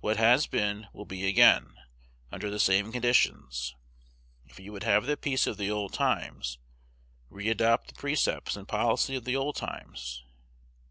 [0.00, 1.76] What has been will be again,
[2.30, 3.74] under the same conditions.
[4.44, 6.58] If you would have the peace of the old times,
[7.30, 10.22] re adopt the precepts and policy of the old times.